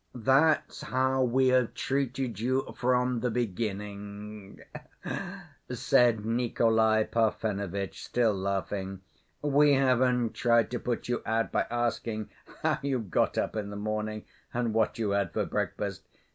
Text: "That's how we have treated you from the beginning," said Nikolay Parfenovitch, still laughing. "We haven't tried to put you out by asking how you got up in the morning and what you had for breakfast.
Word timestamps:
"That's 0.15 0.81
how 0.81 1.21
we 1.21 1.49
have 1.49 1.75
treated 1.75 2.39
you 2.39 2.73
from 2.75 3.19
the 3.19 3.29
beginning," 3.29 4.59
said 5.69 6.25
Nikolay 6.25 7.03
Parfenovitch, 7.03 8.03
still 8.03 8.33
laughing. 8.33 9.01
"We 9.43 9.73
haven't 9.75 10.33
tried 10.33 10.71
to 10.71 10.79
put 10.79 11.07
you 11.07 11.21
out 11.23 11.51
by 11.51 11.67
asking 11.69 12.31
how 12.63 12.79
you 12.81 12.97
got 12.97 13.37
up 13.37 13.55
in 13.55 13.69
the 13.69 13.75
morning 13.75 14.25
and 14.55 14.73
what 14.73 14.97
you 14.97 15.11
had 15.11 15.33
for 15.33 15.45
breakfast. 15.45 16.01